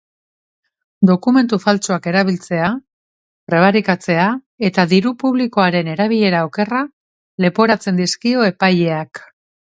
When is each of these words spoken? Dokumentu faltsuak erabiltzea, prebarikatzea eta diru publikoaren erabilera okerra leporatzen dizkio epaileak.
Dokumentu 1.09 1.59
faltsuak 1.65 2.07
erabiltzea, 2.11 2.69
prebarikatzea 3.51 4.25
eta 4.71 4.87
diru 4.95 5.13
publikoaren 5.25 5.93
erabilera 5.95 6.41
okerra 6.49 6.83
leporatzen 7.47 8.03
dizkio 8.05 8.51
epaileak. 8.51 9.25